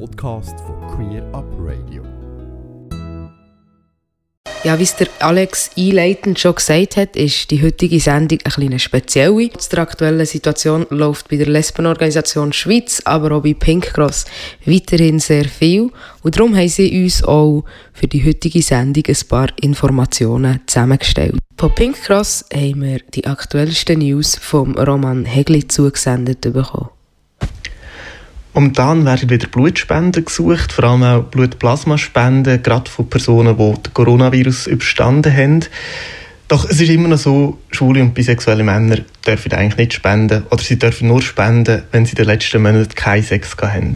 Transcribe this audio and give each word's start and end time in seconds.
Podcast 0.00 0.58
von 0.60 0.76
Queer 0.88 1.22
Up 1.32 1.44
Radio. 1.58 2.02
Ja, 4.64 4.78
wie 4.78 4.82
es 4.82 4.96
der 4.96 5.08
Alex 5.20 5.70
einleitend 5.76 6.38
schon 6.38 6.54
gesagt 6.54 6.96
hat, 6.96 7.16
ist 7.16 7.50
die 7.50 7.62
heutige 7.62 8.00
Sendung 8.00 8.38
ein 8.44 8.52
bisschen 8.54 8.78
speziell. 8.78 9.50
Zu 9.50 9.70
der 9.70 9.80
aktuellen 9.80 10.24
Situation 10.26 10.86
läuft 10.90 11.28
bei 11.28 11.36
der 11.36 11.46
Lesbenorganisation 11.46 12.52
Schweiz, 12.52 13.02
aber 13.04 13.36
auch 13.36 13.42
bei 13.42 13.54
Pink 13.54 13.92
Cross 13.92 14.24
weiterhin 14.64 15.18
sehr 15.20 15.44
viel. 15.44 15.90
Und 16.22 16.36
darum 16.36 16.56
haben 16.56 16.68
sie 16.68 17.04
uns 17.04 17.22
auch 17.22 17.64
für 17.92 18.08
die 18.08 18.24
heutige 18.24 18.62
Sendung 18.62 19.04
ein 19.06 19.28
paar 19.28 19.48
Informationen 19.60 20.60
zusammengestellt. 20.66 21.38
Von 21.56 21.74
Pink 21.74 22.02
Cross 22.02 22.46
haben 22.52 22.82
wir 22.82 23.00
die 23.14 23.26
aktuellsten 23.26 23.98
News 23.98 24.34
vom 24.36 24.74
Roman 24.76 25.24
Hegli 25.24 25.68
zugesendet 25.68 26.40
bekommen. 26.40 26.93
Momentan 28.54 29.04
werden 29.04 29.28
wieder 29.30 29.48
Blutspenden 29.48 30.24
gesucht, 30.24 30.70
vor 30.70 30.84
allem 30.84 31.02
auch 31.02 31.24
Blutplasmaspenden, 31.24 32.62
gerade 32.62 32.88
von 32.88 33.10
Personen, 33.10 33.56
die 33.56 33.82
den 33.82 33.94
Coronavirus 33.94 34.68
überstanden 34.68 35.36
haben. 35.36 35.64
Doch 36.46 36.64
es 36.70 36.80
ist 36.80 36.88
immer 36.88 37.08
noch 37.08 37.18
so, 37.18 37.58
schwule 37.72 38.00
und 38.00 38.14
bisexuelle 38.14 38.62
Männer 38.62 38.98
dürfen 39.26 39.52
eigentlich 39.54 39.76
nicht 39.76 39.94
spenden 39.94 40.44
oder 40.50 40.62
sie 40.62 40.78
dürfen 40.78 41.08
nur 41.08 41.20
spenden, 41.20 41.82
wenn 41.90 42.06
sie 42.06 42.12
in 42.12 42.16
den 42.16 42.26
letzten 42.26 42.62
Monaten 42.62 42.94
keinen 42.94 43.24
Sex 43.24 43.56
haben. 43.60 43.94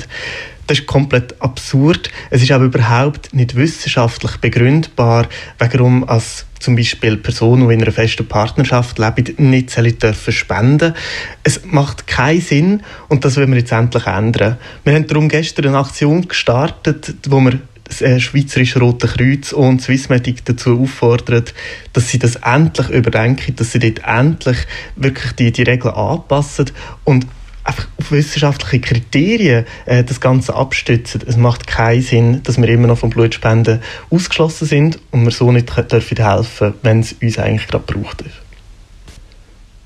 Das 0.66 0.80
ist 0.80 0.86
komplett 0.86 1.40
absurd. 1.40 2.10
Es 2.30 2.42
ist 2.42 2.50
aber 2.50 2.64
überhaupt 2.64 3.32
nicht 3.32 3.54
wissenschaftlich 3.54 4.38
begründbar, 4.38 5.28
warum 5.58 6.08
als 6.08 6.46
zum 6.58 6.76
Beispiel 6.76 7.16
Personen, 7.16 7.68
die 7.68 7.74
in 7.74 7.82
einer 7.82 7.92
festen 7.92 8.26
Partnerschaft 8.26 8.98
leben, 8.98 9.50
nicht 9.50 9.76
dürfen 10.02 10.32
spenden. 10.32 10.94
Es 11.42 11.62
macht 11.64 12.06
keinen 12.06 12.40
Sinn 12.40 12.82
und 13.08 13.24
das 13.24 13.36
wollen 13.36 13.50
wir 13.50 13.58
jetzt 13.58 13.72
endlich 13.72 14.06
ändern. 14.06 14.58
Wir 14.84 14.94
haben 14.94 15.06
darum 15.06 15.28
gestern 15.28 15.66
eine 15.66 15.78
Aktion 15.78 16.26
gestartet, 16.26 17.14
wo 17.28 17.40
wir 17.40 17.60
das 17.84 18.02
äh, 18.02 18.20
Schweizerische 18.20 18.80
Rote 18.80 19.06
Kreuz 19.06 19.52
und 19.52 19.80
Swissmedic 19.80 20.44
dazu 20.44 20.80
auffordern, 20.82 21.44
dass 21.92 22.08
sie 22.08 22.18
das 22.18 22.36
endlich 22.36 22.90
überdenken, 22.90 23.56
dass 23.56 23.72
sie 23.72 23.78
dort 23.78 24.02
endlich 24.06 24.58
wirklich 24.96 25.32
die, 25.32 25.52
die 25.52 25.62
Regeln 25.62 25.94
anpassen 25.94 26.70
und 27.04 27.26
einfach 27.68 27.86
auf 27.98 28.10
wissenschaftliche 28.10 28.80
Kriterien 28.80 29.66
äh, 29.86 30.02
das 30.02 30.20
Ganze 30.20 30.54
abstützen. 30.54 31.20
Es 31.26 31.36
macht 31.36 31.66
keinen 31.66 32.02
Sinn, 32.02 32.42
dass 32.42 32.56
wir 32.56 32.68
immer 32.68 32.88
noch 32.88 32.98
vom 32.98 33.10
Blutspenden 33.10 33.80
ausgeschlossen 34.10 34.66
sind 34.66 34.98
und 35.10 35.24
wir 35.24 35.30
so 35.30 35.52
nicht 35.52 35.70
dürfen 35.92 36.16
helfen, 36.16 36.74
wenn 36.82 37.00
es 37.00 37.14
uns 37.20 37.38
eigentlich 37.38 37.68
gerade 37.68 37.84
braucht. 37.84 38.24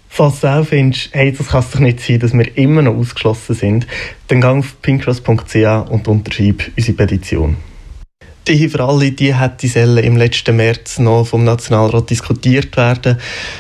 Falls 0.08 0.41
du 0.41 0.47
auch 0.47 0.66
findest, 0.66 1.08
hey, 1.12 1.33
das 1.33 1.48
kann 1.48 1.64
doch 1.72 1.80
nicht 1.80 2.00
sein, 2.00 2.20
dass 2.20 2.34
wir 2.34 2.56
immer 2.56 2.83
noch 2.83 2.94
ausgeschlossen 2.94 3.55
sind, 3.55 3.86
dann 4.28 4.42
geh 4.42 4.46
auf 4.46 4.80
pinkcross.ch 4.83 5.91
und 5.91 6.06
unterschreib 6.06 6.70
unsere 6.77 6.96
Petition. 6.96 7.56
Die 8.46 8.69
für 8.69 8.84
alle, 8.84 9.12
die 9.12 9.34
hätte 9.34 9.69
sollen 9.69 10.05
im 10.05 10.17
letzten 10.17 10.56
März 10.56 10.98
noch 10.98 11.24
vom 11.24 11.44
Nationalrat 11.44 12.11
diskutiert 12.11 12.77
werden. 12.77 13.19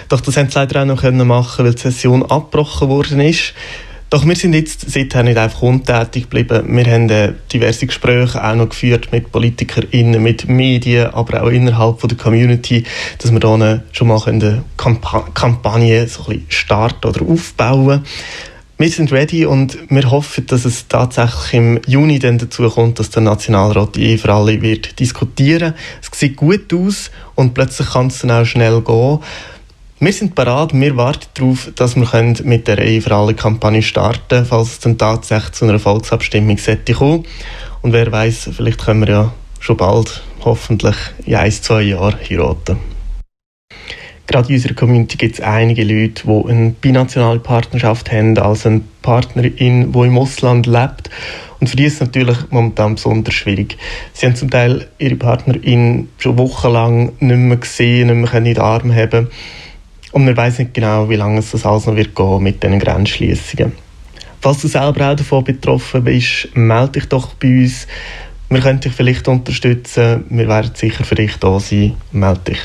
Doch 0.08 0.20
das 0.20 0.36
haben 0.36 0.50
sie 0.50 0.58
leider 0.58 0.82
auch 0.82 0.86
noch 0.86 1.24
machen 1.24 1.64
weil 1.64 1.74
die 1.74 1.80
Session 1.80 2.22
abgebrochen 2.24 2.88
worden 2.88 3.20
ist. 3.20 3.54
Doch 4.12 4.26
wir 4.26 4.36
sind 4.36 4.52
jetzt 4.52 4.90
seither 4.90 5.22
nicht 5.22 5.38
einfach 5.38 5.62
untätig 5.62 6.24
geblieben. 6.24 6.64
Wir 6.66 6.84
haben 6.84 7.08
äh, 7.08 7.32
diverse 7.50 7.86
Gespräche 7.86 8.44
auch 8.44 8.54
noch 8.54 8.68
geführt 8.68 9.10
mit 9.10 9.32
PolitikerInnen, 9.32 10.22
mit 10.22 10.50
Medien, 10.50 11.14
aber 11.14 11.42
auch 11.42 11.48
innerhalb 11.48 11.98
von 11.98 12.08
der 12.10 12.18
Community, 12.18 12.84
dass 13.16 13.32
wir 13.32 13.40
da 13.40 13.80
schon 13.92 14.08
mal 14.08 14.22
eine 14.26 14.64
Kampa 14.76 15.30
Kampagne 15.32 16.06
so 16.08 16.24
ein 16.24 16.26
bisschen 16.26 16.46
starten 16.50 17.06
oder 17.06 17.22
aufbauen 17.22 18.04
wir 18.82 18.88
sind 18.90 19.12
ready 19.12 19.46
und 19.46 19.78
wir 19.90 20.10
hoffen, 20.10 20.44
dass 20.46 20.64
es 20.64 20.88
tatsächlich 20.88 21.54
im 21.54 21.80
Juni 21.86 22.18
dann 22.18 22.38
dazu 22.38 22.68
kommt, 22.68 22.98
dass 22.98 23.10
der 23.10 23.22
Nationalrat 23.22 23.94
die 23.94 24.02
Ehe 24.06 24.18
für 24.18 24.32
alle 24.32 24.60
wird 24.60 24.98
diskutieren. 24.98 25.74
Es 26.02 26.18
sieht 26.18 26.34
gut 26.34 26.74
aus 26.74 27.12
und 27.36 27.54
plötzlich 27.54 27.90
kann 27.90 28.08
es 28.08 28.18
dann 28.18 28.32
auch 28.32 28.44
schnell 28.44 28.80
gehen. 28.80 29.20
Wir 30.04 30.12
sind 30.12 30.34
bereit, 30.34 30.70
wir 30.74 30.96
warten 30.96 31.28
darauf, 31.34 31.70
dass 31.76 31.94
wir 31.94 32.34
mit 32.42 32.66
der 32.66 32.78
Ehe 32.78 33.00
für 33.00 33.14
alle 33.14 33.34
Kampagne 33.34 33.82
starten 33.82 34.44
falls 34.44 34.72
es 34.72 34.78
dann 34.80 34.98
tatsächlich 34.98 35.52
zu 35.52 35.64
einer 35.64 35.78
Volksabstimmung 35.78 36.58
sollte. 36.58 36.96
Und 36.98 37.92
wer 37.92 38.10
weiß, 38.10 38.50
vielleicht 38.52 38.84
können 38.84 39.06
wir 39.06 39.08
ja 39.08 39.32
schon 39.60 39.76
bald, 39.76 40.24
hoffentlich 40.44 40.96
in 41.24 41.36
ein, 41.36 41.52
zwei 41.52 41.82
Jahren 41.82 42.16
heiraten. 42.18 42.78
Gerade 44.26 44.48
in 44.48 44.54
unserer 44.56 44.74
Community 44.74 45.16
gibt 45.16 45.34
es 45.36 45.40
einige 45.40 45.84
Leute, 45.84 46.24
die 46.26 46.50
eine 46.50 46.70
binationale 46.70 47.38
Partnerschaft 47.38 48.10
haben, 48.10 48.36
also 48.38 48.70
eine 48.70 48.80
Partnerin, 49.02 49.92
die 49.92 49.98
im 50.00 50.18
Ausland 50.18 50.66
lebt. 50.66 51.10
Und 51.60 51.68
für 51.68 51.76
die 51.76 51.84
ist 51.84 51.94
es 51.94 52.00
natürlich 52.00 52.38
momentan 52.50 52.96
besonders 52.96 53.34
schwierig. 53.34 53.78
Sie 54.14 54.26
haben 54.26 54.34
zum 54.34 54.50
Teil 54.50 54.88
ihre 54.98 55.14
Partnerin 55.14 56.08
schon 56.18 56.38
wochenlang 56.38 57.12
nicht 57.20 57.36
mehr 57.36 57.56
gesehen, 57.56 58.08
nicht 58.08 58.32
mehr 58.32 58.34
in 58.34 58.44
den 58.46 58.58
Arm 58.58 58.92
haben 58.92 59.28
und 60.12 60.24
man 60.24 60.36
weiß 60.36 60.60
nicht 60.60 60.74
genau, 60.74 61.08
wie 61.08 61.16
lange 61.16 61.40
es 61.40 61.50
das 61.50 61.66
alles 61.66 61.86
noch 61.86 61.96
wird 61.96 62.14
gehen 62.14 62.42
mit 62.42 62.62
diesen 62.62 62.78
Grenzschließungen. 62.78 63.72
Falls 64.40 64.60
du 64.60 64.68
selber 64.68 65.10
auch 65.10 65.16
davon 65.16 65.44
betroffen 65.44 66.04
bist, 66.04 66.48
melde 66.54 66.92
dich 66.92 67.06
doch 67.06 67.34
bei 67.34 67.48
uns. 67.48 67.86
Wir 68.50 68.60
können 68.60 68.80
dich 68.80 68.92
vielleicht 68.92 69.26
unterstützen. 69.28 70.24
Wir 70.28 70.48
werden 70.48 70.72
sicher 70.74 71.04
für 71.04 71.14
dich 71.14 71.36
da 71.36 71.58
sein. 71.58 71.94
Melde 72.10 72.40
dich. 72.50 72.58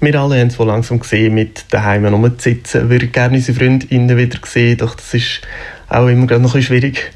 Wir 0.00 0.20
alle 0.20 0.38
haben 0.38 0.48
es 0.48 0.58
wohl 0.58 0.66
langsam 0.66 1.00
gesehen, 1.00 1.34
mit 1.34 1.64
daheim 1.70 2.04
rumzusitzen. 2.04 2.82
Wir 2.82 2.90
würden 2.90 3.12
gerne 3.12 3.36
unsere 3.36 3.56
Freundinnen 3.58 4.18
wieder 4.18 4.38
sehen, 4.44 4.76
doch 4.76 4.94
das 4.94 5.14
ist 5.14 5.40
auch 5.88 6.06
immer 6.08 6.26
noch 6.26 6.32
ein 6.32 6.42
bisschen 6.42 6.62
schwierig. 6.62 7.12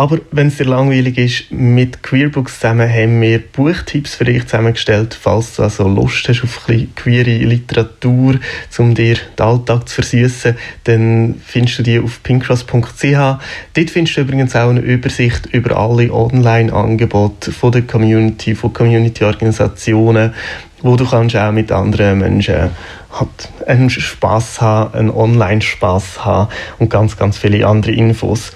Aber 0.00 0.18
wenn 0.30 0.46
es 0.46 0.56
dir 0.56 0.64
langweilig 0.64 1.18
ist, 1.18 1.52
mit 1.52 2.02
Queerbooks 2.02 2.58
zusammen 2.58 2.88
haben 2.88 3.20
wir 3.20 3.38
Buchtipps 3.38 4.14
für 4.14 4.24
dich 4.24 4.46
zusammengestellt, 4.46 5.12
falls 5.12 5.56
du 5.56 5.62
also 5.62 5.86
Lust 5.86 6.26
hast 6.26 6.42
auf 6.42 6.70
ein 6.70 6.90
queere 6.96 7.36
Literatur, 7.36 8.36
um 8.78 8.94
dir 8.94 9.16
den 9.36 9.44
Alltag 9.44 9.90
zu 9.90 9.96
versüßen, 9.96 10.56
dann 10.84 11.42
findest 11.44 11.80
du 11.80 11.82
die 11.82 11.98
auf 11.98 12.22
pinkcross.ch. 12.22 13.02
Dort 13.74 13.90
findest 13.90 14.16
du 14.16 14.22
übrigens 14.22 14.56
auch 14.56 14.70
eine 14.70 14.80
Übersicht 14.80 15.44
über 15.52 15.76
alle 15.76 16.10
Online-Angebote 16.10 17.52
von 17.52 17.70
der 17.70 17.82
Community, 17.82 18.54
von 18.54 18.72
Community-Organisationen, 18.72 20.32
wo 20.80 20.96
du 20.96 21.04
kannst 21.04 21.36
auch 21.36 21.52
mit 21.52 21.70
anderen 21.70 22.20
Menschen 22.20 22.70
hat 23.10 23.52
einen 23.66 23.90
Spaß 23.90 24.62
haben, 24.62 24.94
einen 24.94 25.10
Online-Spaß 25.10 26.24
haben 26.24 26.50
und 26.78 26.88
ganz, 26.88 27.18
ganz 27.18 27.36
viele 27.36 27.66
andere 27.66 27.92
Infos. 27.92 28.52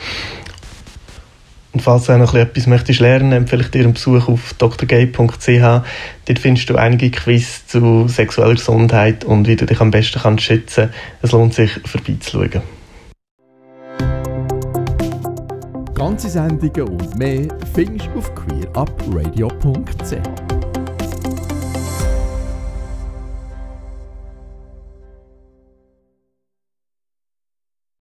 Und 1.75 1.81
falls 1.81 2.05
du 2.05 2.12
auch 2.12 2.19
noch 2.19 2.35
etwas 2.35 2.69
möchtest 2.69 3.01
lernen, 3.01 3.33
empfehle 3.33 3.62
ich 3.62 3.71
dir 3.71 3.83
einen 3.83 3.95
Besuch 3.95 4.29
auf 4.29 4.55
drgay.ch. 4.55 5.83
Dort 6.25 6.39
findest 6.39 6.71
du 6.71 6.77
einige 6.77 7.11
Quiz 7.11 7.67
zu 7.67 8.07
sexueller 8.07 8.55
Gesundheit 8.55 9.25
und 9.25 9.49
wie 9.49 9.57
du 9.57 9.67
dich 9.67 9.81
am 9.81 9.91
besten 9.91 10.21
kannst 10.21 10.45
schützen 10.45 10.85
kannst. 10.85 10.95
Es 11.23 11.33
lohnt 11.33 11.55
sich, 11.55 11.73
vorbeizuschauen. 11.85 12.62
Ganze 15.95 16.29
Sendungen 16.29 16.89
und 16.89 17.19
mehr 17.19 17.49
findest 17.75 18.09
du 18.15 18.19
auf 18.19 18.33
queerupradio.ch. 18.37 20.44